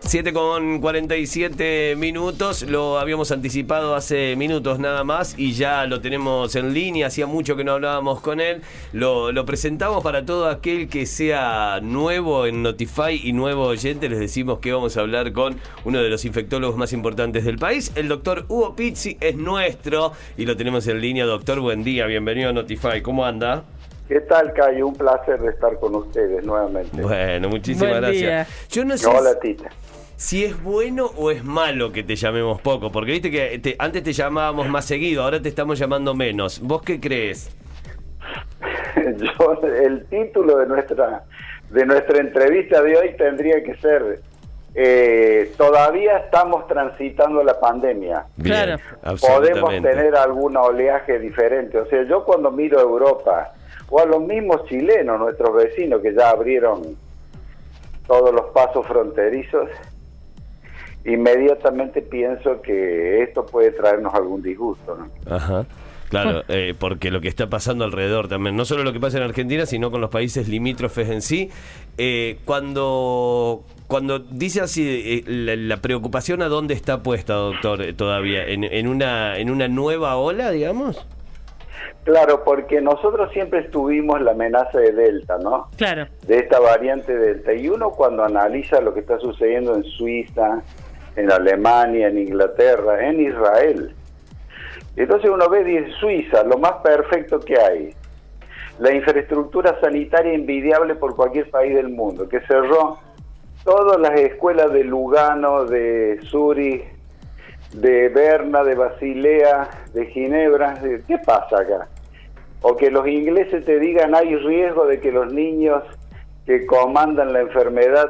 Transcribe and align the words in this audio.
7 0.00 0.32
con 0.32 0.80
47 0.80 1.94
minutos, 1.96 2.62
lo 2.62 2.98
habíamos 2.98 3.30
anticipado 3.30 3.94
hace 3.94 4.36
minutos 4.36 4.78
nada 4.78 5.04
más 5.04 5.34
y 5.36 5.52
ya 5.52 5.84
lo 5.86 6.00
tenemos 6.00 6.54
en 6.56 6.72
línea, 6.72 7.08
hacía 7.08 7.26
mucho 7.26 7.56
que 7.56 7.64
no 7.64 7.72
hablábamos 7.72 8.20
con 8.20 8.40
él, 8.40 8.62
lo, 8.92 9.32
lo 9.32 9.44
presentamos 9.44 10.02
para 10.02 10.24
todo 10.24 10.48
aquel 10.48 10.88
que 10.88 11.04
sea 11.04 11.80
nuevo 11.82 12.46
en 12.46 12.62
Notify 12.62 13.20
y 13.22 13.32
nuevo 13.32 13.64
oyente, 13.64 14.08
les 14.08 14.18
decimos 14.18 14.60
que 14.60 14.72
vamos 14.72 14.96
a 14.96 15.00
hablar 15.00 15.32
con 15.32 15.56
uno 15.84 16.00
de 16.00 16.08
los 16.08 16.24
infectólogos 16.24 16.76
más 16.76 16.92
importantes 16.92 17.44
del 17.44 17.58
país, 17.58 17.92
el 17.94 18.08
doctor 18.08 18.46
Hugo 18.48 18.74
Pizzi 18.76 19.18
es 19.20 19.36
nuestro 19.36 20.12
y 20.38 20.46
lo 20.46 20.56
tenemos 20.56 20.86
en 20.86 21.00
línea, 21.00 21.26
doctor, 21.26 21.60
buen 21.60 21.84
día, 21.84 22.06
bienvenido 22.06 22.48
a 22.48 22.52
Notify, 22.54 23.02
¿cómo 23.02 23.26
anda? 23.26 23.64
¿Qué 24.08 24.20
tal, 24.22 24.52
Cayo? 24.54 24.86
Un 24.88 24.94
placer 24.94 25.38
de 25.40 25.50
estar 25.50 25.78
con 25.78 25.94
ustedes 25.94 26.42
nuevamente. 26.44 27.00
Bueno, 27.00 27.48
muchísimas 27.50 27.90
Buen 27.90 28.00
gracias. 28.02 28.20
día. 28.20 28.46
Yo 28.70 28.84
no 28.84 28.96
sé 28.96 29.06
Hola, 29.06 29.38
Tita. 29.38 29.68
si 30.16 30.44
es 30.46 30.62
bueno 30.62 31.06
o 31.16 31.30
es 31.30 31.44
malo 31.44 31.92
que 31.92 32.02
te 32.02 32.16
llamemos 32.16 32.60
poco, 32.62 32.90
porque 32.90 33.12
viste 33.12 33.30
que 33.30 33.58
te- 33.58 33.76
antes 33.78 34.02
te 34.02 34.12
llamábamos 34.14 34.66
más 34.68 34.86
seguido, 34.86 35.22
ahora 35.22 35.42
te 35.42 35.50
estamos 35.50 35.78
llamando 35.78 36.14
menos. 36.14 36.58
¿Vos 36.60 36.80
qué 36.82 36.98
crees? 36.98 37.50
Yo, 39.18 39.60
el 39.62 40.06
título 40.06 40.58
de 40.58 40.66
nuestra 40.66 41.24
de 41.70 41.84
nuestra 41.84 42.18
entrevista 42.20 42.80
de 42.82 42.96
hoy 42.96 43.10
tendría 43.18 43.62
que 43.62 43.74
ser 43.76 44.20
eh, 44.80 45.52
Todavía 45.56 46.18
estamos 46.18 46.68
transitando 46.68 47.42
la 47.42 47.58
pandemia. 47.58 48.26
Claro. 48.40 48.78
Podemos 49.20 49.70
tener 49.70 50.14
algún 50.14 50.56
oleaje 50.56 51.18
diferente. 51.18 51.78
O 51.78 51.86
sea, 51.86 52.04
yo 52.04 52.24
cuando 52.24 52.52
miro 52.52 52.78
a 52.78 52.82
Europa 52.82 53.52
o 53.90 53.98
a 54.00 54.06
los 54.06 54.22
mismos 54.22 54.64
chilenos, 54.66 55.18
nuestros 55.18 55.52
vecinos 55.56 56.00
que 56.00 56.14
ya 56.14 56.30
abrieron 56.30 56.96
todos 58.06 58.32
los 58.32 58.46
pasos 58.52 58.86
fronterizos, 58.86 59.68
inmediatamente 61.04 62.00
pienso 62.00 62.62
que 62.62 63.24
esto 63.24 63.44
puede 63.46 63.72
traernos 63.72 64.14
algún 64.14 64.42
disgusto. 64.42 64.96
¿no? 64.96 65.34
Ajá. 65.34 65.66
Claro, 66.08 66.42
eh, 66.48 66.74
porque 66.78 67.10
lo 67.10 67.20
que 67.20 67.28
está 67.28 67.48
pasando 67.48 67.84
alrededor 67.84 68.28
también, 68.28 68.56
no 68.56 68.64
solo 68.64 68.82
lo 68.82 68.92
que 68.92 69.00
pasa 69.00 69.18
en 69.18 69.24
Argentina, 69.24 69.66
sino 69.66 69.90
con 69.90 70.00
los 70.00 70.10
países 70.10 70.48
limítrofes 70.48 71.10
en 71.10 71.20
sí. 71.20 71.50
Eh, 71.98 72.38
cuando, 72.44 73.64
cuando 73.88 74.18
dice 74.18 74.60
así, 74.60 74.86
eh, 74.86 75.24
la, 75.26 75.56
la 75.56 75.76
preocupación 75.78 76.42
a 76.42 76.48
dónde 76.48 76.74
está 76.74 77.02
puesta, 77.02 77.32
doctor, 77.32 77.82
eh, 77.82 77.94
todavía, 77.94 78.46
en, 78.46 78.62
en, 78.62 78.86
una, 78.86 79.38
en 79.38 79.50
una 79.50 79.66
nueva 79.66 80.16
ola, 80.16 80.50
digamos. 80.50 81.06
Claro, 82.04 82.44
porque 82.44 82.80
nosotros 82.80 83.32
siempre 83.32 83.60
estuvimos 83.60 84.20
la 84.20 84.32
amenaza 84.32 84.78
de 84.78 84.92
Delta, 84.92 85.38
¿no? 85.38 85.68
Claro. 85.76 86.06
De 86.26 86.38
esta 86.38 86.60
variante 86.60 87.16
Delta. 87.16 87.52
Y 87.54 87.68
uno 87.68 87.90
cuando 87.90 88.24
analiza 88.24 88.80
lo 88.80 88.92
que 88.92 89.00
está 89.00 89.18
sucediendo 89.18 89.74
en 89.74 89.84
Suiza, 89.84 90.62
en 91.16 91.32
Alemania, 91.32 92.08
en 92.08 92.18
Inglaterra, 92.18 93.08
en 93.08 93.20
Israel, 93.20 93.94
entonces 94.96 95.30
uno 95.30 95.48
ve 95.48 95.64
dice, 95.64 95.92
Suiza, 96.00 96.42
lo 96.42 96.58
más 96.58 96.72
perfecto 96.82 97.40
que 97.40 97.58
hay. 97.58 97.94
La 98.80 98.92
infraestructura 98.92 99.78
sanitaria 99.80 100.34
envidiable 100.34 100.94
por 100.94 101.16
cualquier 101.16 101.48
país 101.50 101.74
del 101.74 101.88
mundo, 101.88 102.28
que 102.28 102.40
cerró 102.42 102.98
todas 103.68 104.00
las 104.00 104.18
escuelas 104.18 104.72
de 104.72 104.82
Lugano, 104.82 105.66
de 105.66 106.18
Zurich, 106.30 106.86
de 107.74 108.08
Berna, 108.08 108.64
de 108.64 108.74
Basilea, 108.74 109.68
de 109.92 110.06
Ginebra. 110.06 110.80
¿Qué 111.06 111.18
pasa 111.18 111.60
acá? 111.60 111.86
O 112.62 112.76
que 112.76 112.90
los 112.90 113.06
ingleses 113.06 113.66
te 113.66 113.78
digan 113.78 114.14
hay 114.14 114.34
riesgo 114.36 114.86
de 114.86 115.00
que 115.00 115.12
los 115.12 115.30
niños 115.30 115.82
que 116.46 116.64
comandan 116.64 117.34
la 117.34 117.40
enfermedad 117.40 118.08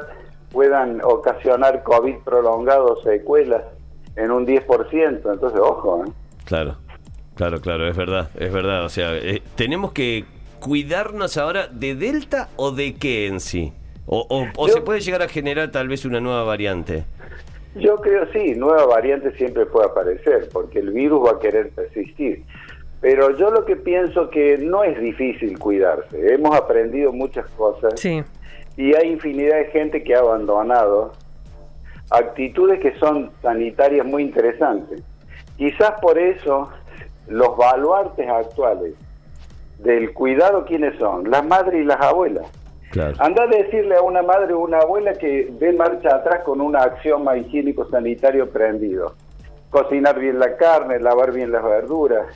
puedan 0.53 1.01
ocasionar 1.03 1.83
COVID 1.83 2.19
prolongado 2.25 3.03
secuelas 3.03 3.65
en 4.15 4.31
un 4.31 4.47
10%. 4.47 5.33
Entonces, 5.33 5.61
ojo, 5.61 6.05
¿eh? 6.07 6.13
Claro, 6.45 6.77
claro, 7.35 7.61
claro, 7.61 7.89
es 7.89 7.97
verdad, 7.97 8.31
es 8.39 8.53
verdad. 8.53 8.85
O 8.85 8.89
sea, 8.89 9.17
eh, 9.17 9.43
tenemos 9.57 9.91
que 9.91 10.25
cuidarnos 10.61 11.37
ahora 11.37 11.67
de 11.67 11.97
Delta 11.97 12.49
o 12.55 12.71
de 12.71 12.95
qué 12.95 13.27
en 13.27 13.41
sí. 13.41 13.73
O, 14.11 14.27
o- 14.29 14.47
o 14.57 14.67
Yo- 14.67 14.73
se 14.73 14.81
puede 14.81 15.01
llegar 15.01 15.21
a 15.23 15.29
generar 15.29 15.71
tal 15.71 15.87
vez 15.87 16.05
una 16.07 16.19
nueva 16.19 16.43
variante. 16.43 17.05
Yo 17.75 17.97
creo 17.97 18.27
sí, 18.33 18.55
nueva 18.57 18.87
variante 18.87 19.31
siempre 19.37 19.67
puede 19.67 19.87
aparecer, 19.87 20.49
porque 20.53 20.79
el 20.79 20.91
virus 20.91 21.27
va 21.27 21.33
a 21.33 21.39
querer 21.39 21.69
persistir. 21.71 22.43
Pero 23.01 23.37
yo 23.37 23.51
lo 23.51 23.65
que 23.67 23.77
pienso 23.77 24.31
que 24.31 24.57
no 24.59 24.83
es 24.83 24.99
difícil 24.99 25.59
cuidarse. 25.59 26.35
Hemos 26.35 26.57
aprendido 26.57 27.13
muchas 27.13 27.47
cosas 27.51 28.01
Sí. 28.01 28.25
y 28.77 28.95
hay 28.97 29.11
infinidad 29.13 29.57
de 29.59 29.67
gente 29.67 30.03
que 30.03 30.15
ha 30.15 30.21
abandonado 30.21 31.13
actitudes 32.11 32.81
que 32.81 32.95
son 32.99 33.31
sanitarias 33.43 34.07
muy 34.07 34.23
interesantes. 34.23 35.03
Quizás 35.59 35.93
por 36.01 36.19
eso 36.19 36.71
los 37.29 37.57
baluartes 37.57 38.27
actuales 38.29 38.95
del 39.79 40.13
cuidado, 40.15 40.65
¿quiénes 40.65 40.99
son? 40.99 41.31
Las 41.31 41.47
madres 41.47 41.83
y 41.83 41.85
las 41.85 42.01
abuelas. 42.01 42.47
Claro. 42.91 43.15
Anda 43.19 43.45
a 43.45 43.47
decirle 43.47 43.97
a 43.97 44.03
una 44.03 44.23
madre 44.23 44.55
o 44.55 44.61
una 44.61 44.79
abuela 44.79 45.13
que 45.13 45.49
dé 45.59 45.73
marcha 45.73 46.17
atrás 46.17 46.41
con 46.45 46.61
un 46.61 46.75
axioma 46.75 47.37
higiénico-sanitario 47.37 48.51
prendido. 48.51 49.15
Cocinar 49.71 50.19
bien 50.19 50.39
la 50.39 50.57
carne, 50.57 50.99
lavar 50.99 51.33
bien 51.33 51.53
las 51.53 51.63
verduras, 51.63 52.27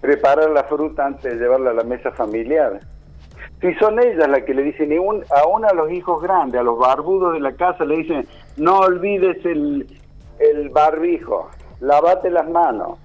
preparar 0.00 0.50
la 0.50 0.64
fruta 0.64 1.06
antes 1.06 1.24
de 1.24 1.38
llevarla 1.38 1.70
a 1.70 1.74
la 1.74 1.82
mesa 1.82 2.12
familiar. 2.12 2.78
Si 3.60 3.74
son 3.74 3.98
ellas 3.98 4.28
las 4.28 4.42
que 4.42 4.54
le 4.54 4.62
dicen, 4.62 4.92
y 4.92 4.98
un- 4.98 5.24
aún 5.42 5.64
a 5.64 5.72
los 5.72 5.90
hijos 5.90 6.22
grandes, 6.22 6.60
a 6.60 6.64
los 6.64 6.78
barbudos 6.78 7.32
de 7.32 7.40
la 7.40 7.52
casa, 7.54 7.84
le 7.84 7.96
dicen, 7.96 8.26
no 8.56 8.78
olvides 8.80 9.44
el, 9.44 9.86
el 10.38 10.68
barbijo, 10.68 11.50
lavate 11.80 12.30
las 12.30 12.48
manos. 12.48 12.98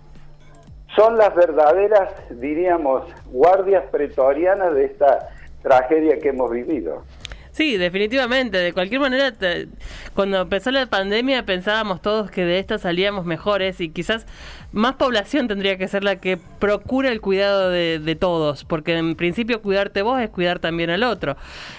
Son 0.95 1.17
las 1.17 1.33
verdaderas, 1.35 2.13
diríamos, 2.29 3.03
guardias 3.31 3.85
pretorianas 3.91 4.73
de 4.73 4.85
esta 4.85 5.29
tragedia 5.61 6.19
que 6.19 6.29
hemos 6.29 6.51
vivido. 6.51 7.03
Sí, 7.59 7.75
definitivamente. 7.75 8.57
De 8.57 8.71
cualquier 8.71 9.01
manera, 9.01 9.33
cuando 10.13 10.39
empezó 10.39 10.71
la 10.71 10.85
pandemia 10.85 11.43
pensábamos 11.43 12.01
todos 12.01 12.31
que 12.31 12.45
de 12.45 12.57
esta 12.57 12.77
salíamos 12.77 13.25
mejores 13.25 13.81
y 13.81 13.89
quizás 13.89 14.25
más 14.71 14.95
población 14.95 15.49
tendría 15.49 15.77
que 15.77 15.89
ser 15.89 16.05
la 16.05 16.21
que 16.21 16.37
procura 16.37 17.11
el 17.11 17.19
cuidado 17.19 17.69
de, 17.69 18.17
todos, 18.17 18.63
porque 18.63 18.97
en 18.97 19.15
principio 19.15 19.61
cuidarte 19.61 20.03
vos 20.03 20.21
es 20.21 20.29
cuidar 20.29 20.59
también 20.59 20.89
al 20.89 21.03
otro. 21.03 21.35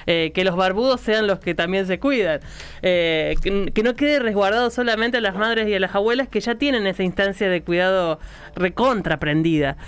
Eh, 0.06 0.32
que 0.34 0.44
los 0.44 0.54
barbudos 0.54 1.00
sean 1.00 1.26
los 1.26 1.38
que 1.38 1.54
también 1.54 1.86
se 1.86 1.98
cuidan. 1.98 2.40
Eh, 2.82 3.36
que, 3.42 3.82
no 3.82 3.94
quede 3.94 4.19
resguardado 4.19 4.69
solamente 4.69 5.16
a 5.16 5.20
las 5.22 5.34
madres 5.34 5.66
y 5.66 5.74
a 5.74 5.80
las 5.80 5.94
abuelas 5.94 6.28
que 6.28 6.40
ya 6.40 6.56
tienen 6.56 6.86
esa 6.86 7.04
instancia 7.04 7.48
de 7.48 7.62
cuidado 7.62 8.20
recontra 8.54 9.19
prendida. 9.19 9.78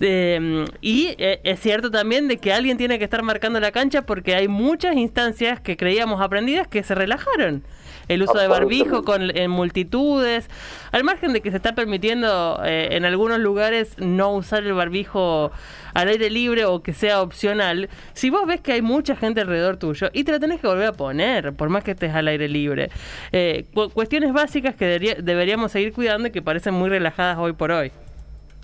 Eh, 0.00 0.66
y 0.82 1.16
es 1.18 1.60
cierto 1.60 1.90
también 1.90 2.28
de 2.28 2.36
que 2.36 2.52
alguien 2.52 2.76
tiene 2.76 2.98
que 2.98 3.04
estar 3.04 3.22
marcando 3.22 3.60
la 3.60 3.72
cancha 3.72 4.02
porque 4.02 4.34
hay 4.34 4.46
muchas 4.46 4.94
instancias 4.96 5.37
que 5.60 5.76
creíamos 5.76 6.20
aprendidas 6.20 6.66
que 6.68 6.82
se 6.82 6.94
relajaron. 6.94 7.62
El 8.08 8.22
uso 8.22 8.38
de 8.38 8.48
barbijo 8.48 9.04
con, 9.04 9.36
en 9.36 9.50
multitudes, 9.50 10.48
al 10.92 11.04
margen 11.04 11.34
de 11.34 11.42
que 11.42 11.50
se 11.50 11.56
está 11.58 11.74
permitiendo 11.74 12.58
eh, 12.64 12.88
en 12.92 13.04
algunos 13.04 13.38
lugares 13.38 13.96
no 13.98 14.32
usar 14.34 14.62
el 14.64 14.72
barbijo 14.72 15.50
al 15.92 16.08
aire 16.08 16.30
libre 16.30 16.64
o 16.64 16.82
que 16.82 16.94
sea 16.94 17.20
opcional, 17.20 17.90
si 18.14 18.30
vos 18.30 18.46
ves 18.46 18.62
que 18.62 18.72
hay 18.72 18.80
mucha 18.82 19.14
gente 19.14 19.42
alrededor 19.42 19.76
tuyo 19.76 20.08
y 20.14 20.24
te 20.24 20.32
lo 20.32 20.40
tenés 20.40 20.58
que 20.60 20.66
volver 20.68 20.86
a 20.88 20.92
poner, 20.92 21.52
por 21.52 21.68
más 21.68 21.84
que 21.84 21.90
estés 21.90 22.14
al 22.14 22.28
aire 22.28 22.48
libre. 22.48 22.88
Eh, 23.30 23.66
cu- 23.74 23.90
cuestiones 23.90 24.32
básicas 24.32 24.74
que 24.74 24.86
debería- 24.86 25.16
deberíamos 25.16 25.72
seguir 25.72 25.92
cuidando 25.92 26.28
y 26.28 26.30
que 26.30 26.40
parecen 26.40 26.72
muy 26.74 26.88
relajadas 26.88 27.36
hoy 27.36 27.52
por 27.52 27.70
hoy. 27.72 27.92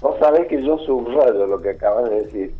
Vos 0.01 0.17
sabés 0.21 0.47
que 0.49 0.63
yo 0.63 0.79
subrayo 0.79 1.47
lo 1.47 1.61
que 1.61 1.71
acabas 1.71 2.09
de 2.09 2.23
decir, 2.23 2.55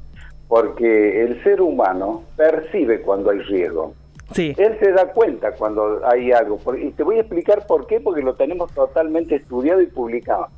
porque 0.49 1.23
el 1.25 1.43
ser 1.45 1.63
humano 1.63 2.25
percibe 2.37 3.01
cuando 3.01 3.31
hay 3.31 3.39
riesgo. 3.41 3.95
Sí, 4.35 4.53
Él 4.59 4.77
se 4.81 4.91
da 4.91 5.07
cuenta 5.13 5.53
cuando 5.53 6.01
hay 6.05 6.33
algo. 6.33 6.59
Y 6.77 6.91
te 6.91 7.05
voy 7.05 7.19
a 7.19 7.21
explicar 7.21 7.67
por 7.67 7.87
qué, 7.87 8.01
porque 8.01 8.21
lo 8.21 8.35
tenemos 8.35 8.73
totalmente 8.73 9.37
estudiado 9.37 9.81
y 9.81 9.87
publicado. 9.87 10.49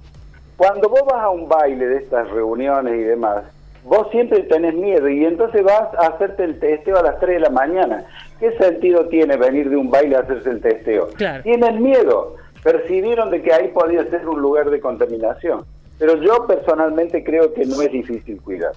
Cuando 0.57 0.89
vos 0.89 1.03
vas 1.05 1.23
a 1.23 1.29
un 1.29 1.47
baile 1.47 1.87
de 1.87 1.97
estas 1.99 2.31
reuniones 2.31 2.95
y 2.95 3.03
demás, 3.03 3.45
vos 3.85 4.09
siempre 4.11 4.43
tenés 4.45 4.75
miedo 4.75 5.09
y 5.09 5.27
entonces 5.27 5.63
vas 5.63 5.93
a 5.99 6.07
hacerte 6.07 6.45
el 6.45 6.59
testeo 6.59 6.97
a 6.97 7.03
las 7.03 7.21
3 7.21 7.35
de 7.35 7.41
la 7.41 7.51
mañana. 7.51 8.07
¿Qué 8.41 8.53
sentido 8.53 9.07
tiene 9.09 9.37
venir 9.37 9.69
de 9.69 9.77
un 9.77 9.91
baile 9.91 10.17
a 10.17 10.21
hacerse 10.21 10.49
el 10.49 10.63
testeo? 10.63 11.09
Claro. 11.09 11.43
Tienen 11.43 11.83
miedo. 11.83 12.37
Percibieron 12.63 13.31
de 13.31 13.43
que 13.43 13.53
ahí 13.53 13.69
podía 13.69 14.09
ser 14.09 14.27
un 14.27 14.41
lugar 14.41 14.71
de 14.71 14.81
contaminación. 14.81 15.67
Pero 15.99 16.17
yo 16.23 16.47
personalmente 16.47 17.23
creo 17.23 17.53
que 17.53 17.67
no 17.67 17.81
es 17.83 17.93
difícil 17.93 18.41
cuidar. 18.41 18.73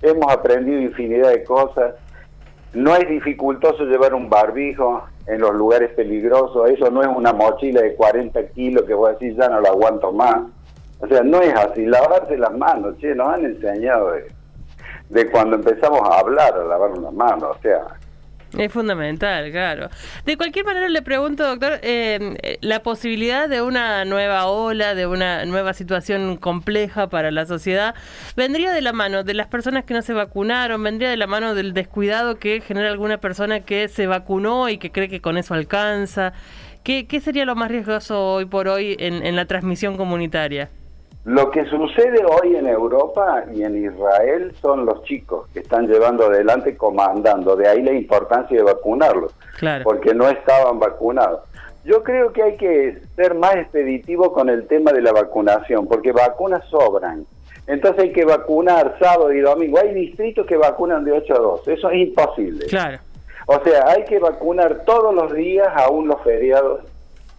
Hemos 0.00 0.32
aprendido 0.32 0.80
infinidad 0.80 1.30
de 1.30 1.44
cosas. 1.44 1.94
No 2.74 2.94
es 2.94 3.08
dificultoso 3.08 3.84
llevar 3.84 4.14
un 4.14 4.28
barbijo 4.28 5.04
en 5.26 5.40
los 5.40 5.54
lugares 5.54 5.90
peligrosos. 5.90 6.70
Eso 6.70 6.90
no 6.90 7.02
es 7.02 7.08
una 7.08 7.32
mochila 7.32 7.80
de 7.80 7.94
40 7.94 8.48
kilos 8.48 8.84
que 8.84 8.94
vos 8.94 9.10
decís 9.18 9.36
ya 9.36 9.48
no 9.48 9.60
la 9.60 9.70
aguanto 9.70 10.12
más. 10.12 10.42
O 11.00 11.06
sea, 11.06 11.22
no 11.22 11.40
es 11.40 11.54
así. 11.54 11.86
Lavarse 11.86 12.36
las 12.36 12.52
manos, 12.56 12.96
che, 12.98 13.14
nos 13.14 13.28
han 13.28 13.44
enseñado 13.44 14.12
de, 14.12 14.26
de 15.10 15.30
cuando 15.30 15.56
empezamos 15.56 16.00
a 16.02 16.18
hablar, 16.18 16.54
a 16.54 16.64
lavar 16.64 16.98
las 16.98 17.12
manos. 17.12 17.56
O 17.56 17.60
sea, 17.62 17.86
es 18.56 18.72
fundamental, 18.72 19.50
claro. 19.50 19.90
De 20.24 20.36
cualquier 20.36 20.64
manera 20.64 20.88
le 20.88 21.02
pregunto, 21.02 21.46
doctor, 21.46 21.80
eh, 21.82 22.58
la 22.60 22.82
posibilidad 22.82 23.48
de 23.48 23.60
una 23.60 24.04
nueva 24.04 24.46
ola, 24.46 24.94
de 24.94 25.06
una 25.06 25.44
nueva 25.44 25.74
situación 25.74 26.36
compleja 26.36 27.08
para 27.08 27.30
la 27.30 27.44
sociedad, 27.46 27.94
vendría 28.36 28.72
de 28.72 28.80
la 28.80 28.92
mano 28.92 29.24
de 29.24 29.34
las 29.34 29.48
personas 29.48 29.84
que 29.84 29.94
no 29.94 30.02
se 30.02 30.14
vacunaron, 30.14 30.82
vendría 30.82 31.10
de 31.10 31.16
la 31.16 31.26
mano 31.26 31.54
del 31.54 31.74
descuidado 31.74 32.38
que 32.38 32.60
genera 32.60 32.88
alguna 32.90 33.18
persona 33.18 33.60
que 33.60 33.88
se 33.88 34.06
vacunó 34.06 34.68
y 34.68 34.78
que 34.78 34.90
cree 34.90 35.08
que 35.08 35.20
con 35.20 35.36
eso 35.36 35.54
alcanza. 35.54 36.32
¿Qué, 36.84 37.06
qué 37.06 37.20
sería 37.20 37.44
lo 37.44 37.54
más 37.54 37.70
riesgoso 37.70 38.34
hoy 38.34 38.46
por 38.46 38.68
hoy 38.68 38.96
en, 38.98 39.26
en 39.26 39.36
la 39.36 39.44
transmisión 39.44 39.96
comunitaria? 39.96 40.70
Lo 41.28 41.50
que 41.50 41.66
sucede 41.66 42.24
hoy 42.24 42.56
en 42.56 42.66
Europa 42.66 43.44
y 43.52 43.62
en 43.62 43.84
Israel 43.84 44.50
son 44.62 44.86
los 44.86 45.02
chicos 45.02 45.46
que 45.52 45.60
están 45.60 45.86
llevando 45.86 46.24
adelante, 46.24 46.74
comandando. 46.74 47.54
De 47.54 47.68
ahí 47.68 47.82
la 47.82 47.92
importancia 47.92 48.56
de 48.56 48.62
vacunarlos, 48.62 49.34
porque 49.84 50.14
no 50.14 50.26
estaban 50.26 50.78
vacunados. 50.78 51.40
Yo 51.84 52.02
creo 52.02 52.32
que 52.32 52.42
hay 52.42 52.56
que 52.56 53.02
ser 53.14 53.34
más 53.34 53.56
expeditivo 53.56 54.32
con 54.32 54.48
el 54.48 54.66
tema 54.68 54.90
de 54.90 55.02
la 55.02 55.12
vacunación, 55.12 55.86
porque 55.86 56.12
vacunas 56.12 56.64
sobran. 56.70 57.26
Entonces 57.66 58.04
hay 58.04 58.12
que 58.12 58.24
vacunar 58.24 58.96
sábado 58.98 59.30
y 59.30 59.40
domingo. 59.40 59.78
Hay 59.80 59.92
distritos 59.92 60.46
que 60.46 60.56
vacunan 60.56 61.04
de 61.04 61.12
8 61.12 61.34
a 61.34 61.38
2. 61.40 61.68
Eso 61.68 61.90
es 61.90 62.08
imposible. 62.08 62.64
Claro. 62.68 63.00
O 63.44 63.62
sea, 63.64 63.86
hay 63.88 64.04
que 64.04 64.18
vacunar 64.18 64.82
todos 64.86 65.14
los 65.14 65.34
días, 65.34 65.68
aún 65.76 66.08
los 66.08 66.22
feriados, 66.22 66.80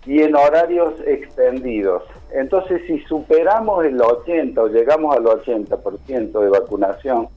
y 0.06 0.22
en 0.22 0.36
horarios 0.36 0.94
extendidos. 1.06 2.04
Entonces, 2.32 2.82
si 2.88 3.00
superamos 3.02 3.86
el 3.86 4.02
80 4.02 4.62
o 4.62 4.68
llegamos 4.68 5.16
al 5.16 5.24
80% 5.24 6.40
de 6.40 6.50
vacunación 6.50 7.28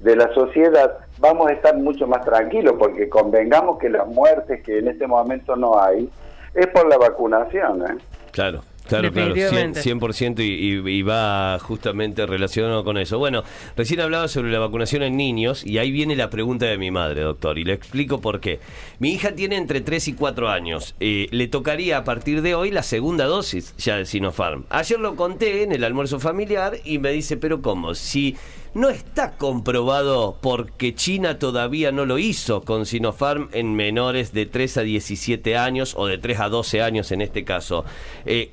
de 0.00 0.16
la 0.16 0.32
sociedad, 0.34 0.98
vamos 1.18 1.48
a 1.48 1.52
estar 1.52 1.76
mucho 1.76 2.06
más 2.06 2.24
tranquilos, 2.24 2.74
porque 2.78 3.08
convengamos 3.08 3.78
que 3.78 3.88
las 3.88 4.06
muertes 4.08 4.62
que 4.62 4.78
en 4.78 4.88
este 4.88 5.06
momento 5.06 5.54
no 5.54 5.80
hay 5.80 6.08
es 6.54 6.66
por 6.68 6.88
la 6.88 6.98
vacunación. 6.98 7.82
¿eh? 7.82 7.96
Claro. 8.32 8.62
Claro, 8.86 9.12
claro, 9.12 9.34
100%, 9.34 10.40
y, 10.40 11.02
va 11.02 11.58
justamente 11.60 12.26
relacionado 12.26 12.84
con 12.84 12.98
eso. 12.98 13.18
Bueno, 13.18 13.42
recién 13.76 14.00
hablaba 14.00 14.28
sobre 14.28 14.50
la 14.50 14.58
vacunación 14.58 15.02
en 15.02 15.16
niños 15.16 15.64
y 15.64 15.78
ahí 15.78 15.90
viene 15.90 16.16
la 16.16 16.30
pregunta 16.30 16.66
de 16.66 16.78
mi 16.78 16.90
madre, 16.90 17.22
doctor, 17.22 17.58
y 17.58 17.64
le 17.64 17.74
explico 17.74 18.20
por 18.20 18.40
qué. 18.40 18.60
Mi 18.98 19.12
hija 19.12 19.34
tiene 19.34 19.56
entre 19.56 19.80
3 19.80 20.08
y 20.08 20.12
4 20.14 20.48
años. 20.48 20.94
Eh, 21.00 21.28
le 21.30 21.48
tocaría 21.48 21.98
a 21.98 22.04
partir 22.04 22.42
de 22.42 22.54
hoy 22.54 22.70
la 22.70 22.82
segunda 22.82 23.26
dosis 23.26 23.74
ya 23.76 23.96
de 23.96 24.04
Sinopharm. 24.04 24.64
Ayer 24.68 24.98
lo 24.98 25.16
conté 25.16 25.62
en 25.62 25.72
el 25.72 25.84
almuerzo 25.84 26.18
familiar 26.20 26.78
y 26.84 26.98
me 26.98 27.12
dice, 27.12 27.36
pero 27.36 27.62
¿cómo? 27.62 27.94
Si 27.94 28.36
no 28.74 28.88
está 28.88 29.32
comprobado 29.32 30.38
porque 30.40 30.94
China 30.94 31.38
todavía 31.38 31.92
no 31.92 32.06
lo 32.06 32.18
hizo 32.18 32.62
con 32.62 32.86
Sinopharm 32.86 33.50
en 33.52 33.74
menores 33.74 34.32
de 34.32 34.46
3 34.46 34.78
a 34.78 34.82
17 34.82 35.56
años 35.56 35.94
o 35.96 36.06
de 36.06 36.18
3 36.18 36.40
a 36.40 36.48
12 36.48 36.82
años 36.82 37.12
en 37.12 37.20
este 37.20 37.44
caso. 37.44 37.84
Eh, 38.24 38.50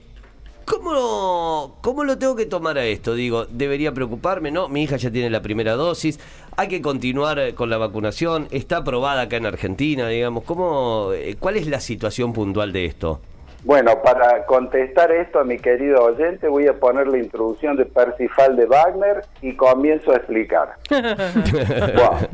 ¿Cómo, 0.70 1.78
¿Cómo 1.82 2.04
lo 2.04 2.20
tengo 2.20 2.36
que 2.36 2.46
tomar 2.46 2.78
a 2.78 2.86
esto? 2.86 3.16
Digo, 3.16 3.46
¿debería 3.46 3.92
preocuparme? 3.92 4.52
No, 4.52 4.70
mi 4.70 4.84
hija 4.84 4.98
ya 4.98 5.10
tiene 5.10 5.32
la 5.32 5.42
primera 5.42 5.74
dosis, 5.74 6.20
hay 6.58 6.68
que 6.68 6.80
continuar 6.80 7.40
eh, 7.40 7.56
con 7.56 7.72
la 7.72 7.80
vacunación, 7.80 8.48
está 8.52 8.78
aprobada 8.78 9.24
acá 9.24 9.38
en 9.38 9.48
Argentina, 9.48 10.08
digamos. 10.08 10.44
¿Cómo, 10.44 11.10
eh, 11.14 11.36
¿Cuál 11.40 11.58
es 11.58 11.66
la 11.66 11.80
situación 11.80 12.34
puntual 12.34 12.72
de 12.72 12.86
esto? 12.86 13.20
Bueno, 13.64 14.00
para 14.04 14.46
contestar 14.46 15.12
esto 15.12 15.40
a 15.40 15.44
mi 15.44 15.58
querido 15.58 16.04
oyente, 16.04 16.48
voy 16.48 16.68
a 16.68 16.74
poner 16.74 17.08
la 17.08 17.18
introducción 17.18 17.76
de 17.76 17.86
Persifal 17.86 18.56
de 18.56 18.68
Wagner 18.68 19.26
y 19.42 19.56
comienzo 19.56 20.12
a 20.12 20.18
explicar. 20.18 20.76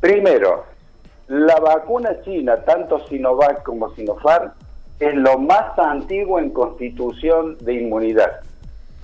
Primero, 0.00 0.64
la 1.26 1.56
vacuna 1.56 2.20
china, 2.22 2.56
tanto 2.64 3.04
Sinovac 3.08 3.64
como 3.64 3.92
Sinopharm, 3.96 4.52
es 5.00 5.14
lo 5.14 5.38
más 5.38 5.78
antiguo 5.78 6.38
en 6.38 6.50
constitución 6.50 7.56
de 7.60 7.74
inmunidad. 7.74 8.40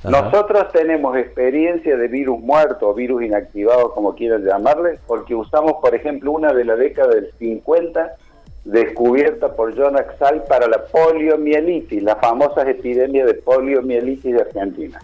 Nosotros 0.04 0.72
tenemos 0.72 1.16
experiencia 1.16 1.96
de 1.96 2.08
virus 2.08 2.40
muerto 2.40 2.88
o 2.88 2.94
virus 2.94 3.22
inactivado, 3.22 3.92
como 3.92 4.16
quieran 4.16 4.44
llamarle, 4.44 4.98
porque 5.06 5.34
usamos, 5.34 5.74
por 5.80 5.94
ejemplo, 5.94 6.32
una 6.32 6.52
de 6.52 6.64
la 6.64 6.74
década 6.74 7.14
del 7.14 7.32
50 7.38 8.16
descubierta 8.64 9.54
por 9.54 9.76
John 9.76 9.96
Axal 9.96 10.42
para 10.48 10.66
la 10.66 10.84
poliomielitis, 10.86 12.02
las 12.02 12.18
famosas 12.18 12.66
epidemias 12.66 13.26
de 13.26 13.34
poliomielitis 13.34 14.34
de 14.34 14.40
Argentina. 14.40 15.00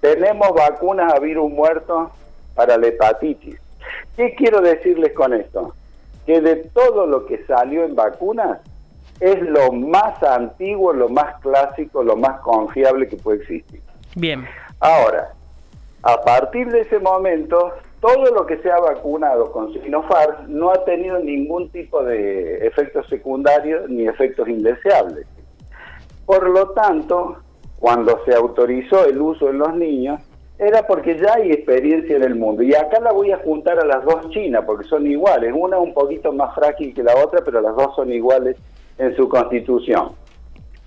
Tenemos 0.00 0.52
vacunas 0.54 1.12
a 1.12 1.20
virus 1.20 1.50
muerto 1.50 2.10
para 2.54 2.76
la 2.76 2.88
hepatitis. 2.88 3.60
¿Qué 4.16 4.34
quiero 4.34 4.60
decirles 4.60 5.12
con 5.12 5.34
esto? 5.34 5.74
Que 6.26 6.40
de 6.40 6.56
todo 6.56 7.06
lo 7.06 7.26
que 7.26 7.44
salió 7.44 7.84
en 7.84 7.94
vacunas, 7.94 8.58
es 9.20 9.40
lo 9.42 9.72
más 9.72 10.22
antiguo, 10.22 10.92
lo 10.92 11.08
más 11.08 11.40
clásico, 11.40 12.02
lo 12.02 12.16
más 12.16 12.40
confiable 12.40 13.08
que 13.08 13.16
puede 13.16 13.38
existir. 13.38 13.80
Bien. 14.14 14.46
Ahora, 14.80 15.32
a 16.02 16.20
partir 16.20 16.70
de 16.70 16.82
ese 16.82 16.98
momento, 16.98 17.72
todo 18.00 18.30
lo 18.30 18.46
que 18.46 18.58
se 18.58 18.70
ha 18.70 18.78
vacunado 18.78 19.50
con 19.52 19.72
Sinopharm 19.72 20.46
no 20.48 20.70
ha 20.70 20.84
tenido 20.84 21.18
ningún 21.18 21.70
tipo 21.70 22.04
de 22.04 22.66
efectos 22.66 23.08
secundarios 23.08 23.88
ni 23.88 24.06
efectos 24.06 24.48
indeseables. 24.48 25.26
Por 26.26 26.48
lo 26.48 26.70
tanto, 26.70 27.38
cuando 27.78 28.20
se 28.24 28.34
autorizó 28.34 29.06
el 29.06 29.20
uso 29.20 29.48
en 29.48 29.58
los 29.58 29.74
niños, 29.74 30.20
era 30.58 30.86
porque 30.86 31.18
ya 31.18 31.34
hay 31.34 31.52
experiencia 31.52 32.16
en 32.16 32.22
el 32.22 32.34
mundo. 32.34 32.62
Y 32.62 32.74
acá 32.74 33.00
la 33.00 33.12
voy 33.12 33.30
a 33.30 33.38
juntar 33.38 33.78
a 33.78 33.84
las 33.84 34.04
dos 34.04 34.30
chinas, 34.30 34.64
porque 34.64 34.88
son 34.88 35.06
iguales. 35.06 35.52
Una 35.54 35.78
un 35.78 35.92
poquito 35.92 36.32
más 36.32 36.54
frágil 36.54 36.94
que 36.94 37.02
la 37.02 37.14
otra, 37.16 37.42
pero 37.44 37.60
las 37.60 37.76
dos 37.76 37.94
son 37.94 38.10
iguales 38.12 38.56
en 38.98 39.14
su 39.16 39.28
constitución. 39.28 40.12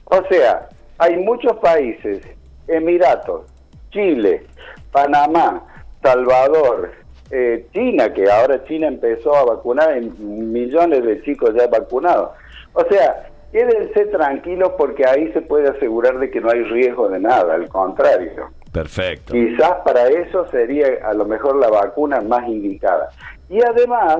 O 0.05 0.23
sea, 0.29 0.69
hay 0.97 1.17
muchos 1.17 1.57
países, 1.57 2.21
Emiratos, 2.67 3.43
Chile, 3.91 4.45
Panamá, 4.91 5.63
Salvador, 6.01 6.91
eh, 7.31 7.67
China, 7.73 8.11
que 8.13 8.29
ahora 8.29 8.63
China 8.63 8.87
empezó 8.87 9.35
a 9.35 9.45
vacunar, 9.45 9.97
en 9.97 10.51
millones 10.51 11.03
de 11.03 11.21
chicos 11.21 11.53
ya 11.55 11.67
vacunados. 11.67 12.31
O 12.73 12.83
sea, 12.89 13.29
quédense 13.51 14.05
tranquilos 14.07 14.73
porque 14.77 15.05
ahí 15.05 15.31
se 15.33 15.41
puede 15.41 15.69
asegurar 15.69 16.17
de 16.19 16.29
que 16.31 16.41
no 16.41 16.49
hay 16.49 16.63
riesgo 16.63 17.09
de 17.09 17.19
nada, 17.19 17.55
al 17.55 17.69
contrario. 17.69 18.49
Perfecto. 18.71 19.33
Quizás 19.33 19.77
para 19.83 20.07
eso 20.07 20.47
sería 20.49 20.87
a 21.03 21.13
lo 21.13 21.25
mejor 21.25 21.55
la 21.55 21.69
vacuna 21.69 22.21
más 22.21 22.47
indicada. 22.47 23.09
Y 23.49 23.61
además, 23.63 24.19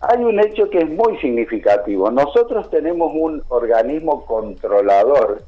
hay 0.00 0.22
un 0.22 0.38
hecho 0.40 0.70
que 0.70 0.78
es 0.78 0.88
muy 0.88 1.18
significativo. 1.18 2.10
Nosotros 2.10 2.70
tenemos 2.70 3.12
un 3.14 3.42
organismo 3.48 4.24
controlador 4.26 5.42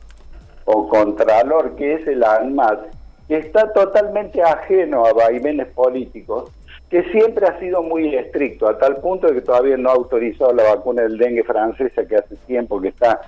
o 0.65 0.89
contralor 0.89 1.77
que 1.77 1.95
es 1.95 2.07
el 2.07 2.25
ANMAT, 2.25 2.81
que 3.29 3.37
está 3.37 3.73
totalmente 3.73 4.43
ajeno 4.43 5.05
a 5.07 5.13
vaivenes 5.13 5.69
políticos, 5.69 6.51
que 6.89 7.05
siempre 7.11 7.47
ha 7.47 7.59
sido 7.61 7.83
muy 7.83 8.15
estricto, 8.17 8.69
a 8.69 8.77
tal 8.77 8.97
punto 8.97 9.29
de 9.29 9.35
que 9.35 9.43
todavía 9.43 9.77
no 9.77 9.91
ha 9.91 9.95
autorizado 9.95 10.53
la 10.53 10.75
vacuna 10.75 11.03
del 11.03 11.19
dengue 11.19 11.45
francesa 11.45 12.05
que 12.07 12.17
hace 12.17 12.35
tiempo 12.47 12.81
que 12.81 12.89
está 12.89 13.21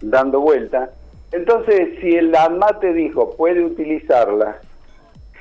dando 0.00 0.40
vuelta. 0.40 0.90
Entonces, 1.32 1.98
si 2.00 2.14
el 2.14 2.34
ANMAT 2.34 2.80
te 2.80 2.92
dijo 2.92 3.30
puede 3.36 3.64
utilizarla, 3.64 4.58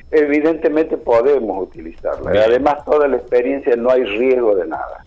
evidentemente 0.09 0.97
podemos 0.97 1.61
utilizarla. 1.61 2.35
Y 2.35 2.37
además 2.39 2.83
toda 2.85 3.07
la 3.07 3.17
experiencia 3.17 3.75
no 3.75 3.91
hay 3.91 4.03
riesgo 4.03 4.55
de 4.55 4.67
nada. 4.67 5.05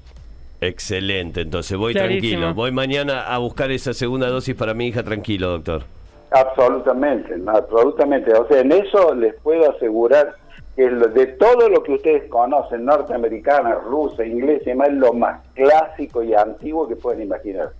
Excelente, 0.60 1.40
entonces 1.40 1.76
voy 1.78 1.94
tranquilo. 1.94 2.54
Voy 2.54 2.70
mañana 2.70 3.22
a 3.22 3.38
buscar 3.38 3.70
esa 3.70 3.94
segunda 3.94 4.28
dosis 4.28 4.54
para 4.54 4.74
mi 4.74 4.88
hija 4.88 5.02
tranquilo, 5.02 5.48
doctor. 5.48 5.84
Absolutamente, 6.30 7.34
absolutamente. 7.46 8.32
O 8.34 8.46
sea, 8.46 8.60
en 8.60 8.72
eso 8.72 9.14
les 9.14 9.34
puedo 9.40 9.70
asegurar 9.70 10.36
que 10.76 10.88
de 10.88 11.26
todo 11.26 11.68
lo 11.68 11.82
que 11.82 11.94
ustedes 11.94 12.28
conocen, 12.28 12.84
norteamericana, 12.84 13.74
rusa, 13.74 14.24
inglesa 14.24 14.70
y 14.70 14.74
más, 14.74 14.88
es 14.88 14.94
lo 14.94 15.12
más 15.12 15.40
clásico 15.54 16.22
y 16.22 16.34
antiguo 16.34 16.86
que 16.86 16.96
pueden 16.96 17.22
imaginar. 17.22 17.70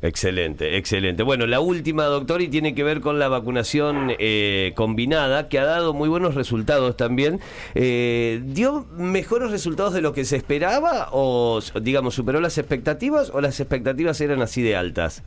Excelente, 0.00 0.76
excelente. 0.76 1.24
Bueno, 1.24 1.46
la 1.46 1.58
última, 1.58 2.04
doctor, 2.04 2.40
y 2.40 2.48
tiene 2.48 2.72
que 2.74 2.84
ver 2.84 3.00
con 3.00 3.18
la 3.18 3.26
vacunación 3.28 4.12
eh, 4.20 4.72
combinada, 4.76 5.48
que 5.48 5.58
ha 5.58 5.64
dado 5.64 5.92
muy 5.92 6.08
buenos 6.08 6.36
resultados 6.36 6.96
también. 6.96 7.40
Eh, 7.74 8.40
¿Dio 8.44 8.86
mejores 8.92 9.50
resultados 9.50 9.94
de 9.94 10.00
lo 10.00 10.12
que 10.12 10.24
se 10.24 10.36
esperaba 10.36 11.08
o, 11.10 11.58
digamos, 11.82 12.14
superó 12.14 12.40
las 12.40 12.58
expectativas 12.58 13.30
o 13.30 13.40
las 13.40 13.58
expectativas 13.58 14.20
eran 14.20 14.40
así 14.40 14.62
de 14.62 14.76
altas? 14.76 15.24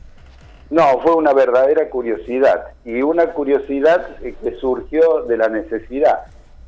No, 0.70 1.00
fue 1.02 1.16
una 1.16 1.34
verdadera 1.34 1.90
curiosidad 1.90 2.68
y 2.86 3.02
una 3.02 3.34
curiosidad 3.34 4.16
eh, 4.22 4.34
que 4.42 4.54
surgió 4.56 5.24
de 5.28 5.36
la 5.36 5.48
necesidad. 5.48 6.20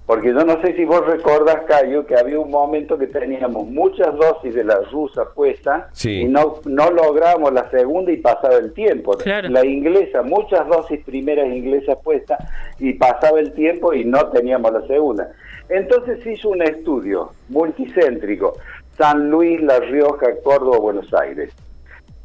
Porque 0.07 0.29
yo 0.35 0.45
no 0.45 0.61
sé 0.61 0.75
si 0.77 0.85
vos 0.85 1.07
recordás, 1.07 1.63
Cayo, 1.67 2.05
que 2.05 2.15
había 2.15 2.39
un 2.39 2.51
momento 2.51 2.99
que 2.99 3.07
teníamos 3.07 3.67
muchas 3.67 4.15
dosis 4.17 4.55
de 4.55 4.63
la 4.63 4.81
rusa 4.93 5.25
puesta 5.35 5.89
Sí. 5.93 6.21
y 6.21 6.25
no, 6.27 6.57
no 6.67 6.91
lográbamos 6.91 7.55
la 7.55 7.71
segunda 7.71 8.13
y 8.13 8.19
pasaba 8.19 8.57
el 8.57 8.75
tiempo. 8.75 9.13
Claro. 9.17 9.49
La 9.49 9.65
inglesa, 9.65 10.21
muchas 10.23 10.69
dosis 10.69 11.03
primeras 11.05 11.47
inglesas 11.47 11.97
puestas 12.05 12.39
y 12.79 12.93
pasaba 12.93 13.41
el 13.41 13.53
tiempo 13.55 13.95
y 13.95 14.05
no 14.05 14.27
teníamos 14.29 14.73
la 14.73 14.87
segunda. 14.87 15.31
Entonces 15.71 16.23
se 16.23 16.33
hizo 16.33 16.51
un 16.51 16.61
estudio 16.61 17.31
multicéntrico, 17.49 18.59
San 18.99 19.31
Luis, 19.31 19.63
La 19.63 19.79
Rioja, 19.81 20.27
Córdoba, 20.43 20.79
Buenos 20.81 21.13
Aires. 21.15 21.51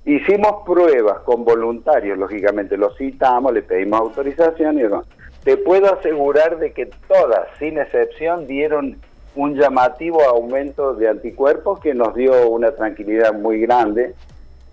Hicimos 0.05 0.63
pruebas 0.65 1.19
con 1.19 1.45
voluntarios, 1.45 2.17
lógicamente 2.17 2.75
los 2.75 2.97
citamos, 2.97 3.53
le 3.53 3.61
pedimos 3.61 4.01
autorización 4.01 4.79
y 4.79 4.81
demás. 4.83 5.05
Te 5.43 5.57
puedo 5.57 5.93
asegurar 5.93 6.59
de 6.59 6.73
que 6.73 6.87
todas, 7.07 7.47
sin 7.57 7.77
excepción, 7.77 8.45
dieron 8.47 8.97
un 9.35 9.55
llamativo 9.55 10.21
aumento 10.23 10.93
de 10.95 11.07
anticuerpos 11.07 11.79
que 11.79 11.93
nos 11.93 12.13
dio 12.15 12.49
una 12.49 12.71
tranquilidad 12.71 13.33
muy 13.33 13.61
grande. 13.61 14.15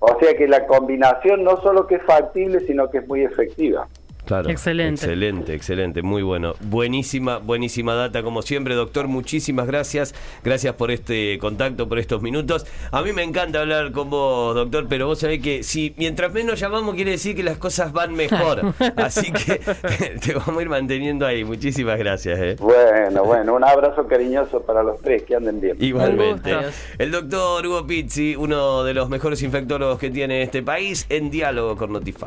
O 0.01 0.19
sea 0.19 0.37
que 0.37 0.49
la 0.49 0.67
combinación 0.67 1.45
no 1.45 1.61
solo 1.63 1.87
que 1.87 1.97
es 1.97 2.03
factible, 2.03 2.61
sino 2.61 2.91
que 2.91 2.99
es 2.99 3.09
muy 3.09 3.23
efectiva. 3.23 3.87
Claro. 4.27 4.51
Excelente. 4.51 5.05
Excelente, 5.05 5.55
excelente, 5.55 6.03
muy 6.03 6.23
bueno. 6.23 6.55
Buenísima, 6.61 7.39
buenísima 7.39 7.95
data 7.95 8.23
como 8.23 8.43
siempre, 8.43 8.75
doctor. 8.75 9.07
Muchísimas 9.07 9.67
gracias. 9.67 10.15
Gracias 10.45 10.75
por 10.75 10.91
este 10.91 11.39
contacto, 11.39 11.89
por 11.89 11.99
estos 11.99 12.23
minutos. 12.23 12.67
A 12.91 13.03
mí 13.03 13.13
me 13.13 13.23
encanta 13.23 13.61
hablar 13.61 13.93
con 13.93 14.11
vos, 14.11 14.55
doctor, 14.55 14.87
pero 14.89 15.07
vos 15.07 15.21
sabés 15.21 15.41
que 15.41 15.63
si 15.63 15.95
mientras 15.97 16.33
menos 16.33 16.59
llamamos 16.59 16.95
quiere 16.97 17.13
decir 17.13 17.37
que 17.37 17.43
las 17.43 17.57
cosas 17.59 17.93
van 17.93 18.15
mejor. 18.15 18.75
Así 18.97 19.31
que 19.33 19.57
te 20.21 20.35
vamos 20.35 20.59
a 20.59 20.63
ir 20.63 20.69
manteniendo 20.69 21.25
ahí. 21.25 21.45
Muchísimas 21.45 21.99
gracias. 21.99 22.39
eh. 22.41 22.57
Bueno, 22.59 23.25
bueno, 23.25 23.55
un 23.55 23.65
abrazo 23.65 24.07
cariñoso 24.07 24.63
para 24.63 24.83
los 24.83 25.01
tres, 25.01 25.23
que 25.23 25.37
anden 25.37 25.61
bien. 25.61 25.77
Igualmente. 25.81 26.53
El 26.99 27.13
doctor 27.13 27.67
Hugo 27.67 27.87
Pizzi, 27.87 28.35
uno 28.37 28.83
de 28.85 28.93
los 28.95 29.09
mejores 29.09 29.43
infectólogos 29.43 29.99
que 29.99 30.11
tiene 30.11 30.43
este 30.43 30.63
país, 30.63 31.07
en 31.09 31.31
diálogo 31.31 31.77
con 31.77 31.93
Notify. 31.93 32.27